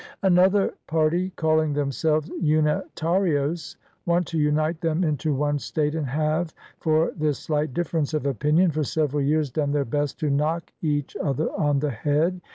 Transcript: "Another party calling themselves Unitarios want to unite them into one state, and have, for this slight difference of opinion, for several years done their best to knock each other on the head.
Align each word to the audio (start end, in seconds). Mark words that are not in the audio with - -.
"Another 0.23 0.73
party 0.87 1.29
calling 1.35 1.73
themselves 1.73 2.27
Unitarios 2.41 3.75
want 4.07 4.25
to 4.29 4.39
unite 4.39 4.81
them 4.81 5.03
into 5.03 5.31
one 5.35 5.59
state, 5.59 5.93
and 5.93 6.07
have, 6.07 6.55
for 6.79 7.11
this 7.15 7.37
slight 7.37 7.75
difference 7.75 8.15
of 8.15 8.25
opinion, 8.25 8.71
for 8.71 8.83
several 8.83 9.21
years 9.21 9.51
done 9.51 9.73
their 9.73 9.85
best 9.85 10.19
to 10.21 10.31
knock 10.31 10.71
each 10.81 11.15
other 11.21 11.49
on 11.51 11.81
the 11.81 11.91
head. 11.91 12.41